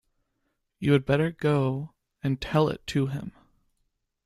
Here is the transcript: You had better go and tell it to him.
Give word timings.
You 0.79 0.93
had 0.93 1.05
better 1.05 1.29
go 1.29 1.93
and 2.23 2.41
tell 2.41 2.69
it 2.69 2.87
to 2.87 3.05
him. 3.05 3.33